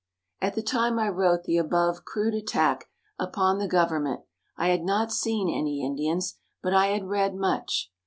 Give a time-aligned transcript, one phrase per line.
[0.41, 2.85] At the time I wrote the above crude attack
[3.19, 4.21] upon the government,
[4.57, 7.91] I had not seen any Indians, but I had read much.